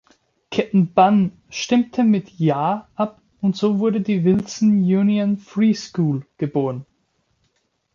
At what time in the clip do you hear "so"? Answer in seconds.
3.55-3.77